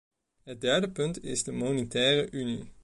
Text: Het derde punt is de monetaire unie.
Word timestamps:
Het 0.43 0.61
derde 0.61 0.91
punt 0.91 1.23
is 1.23 1.43
de 1.43 1.51
monetaire 1.51 2.31
unie. 2.31 2.71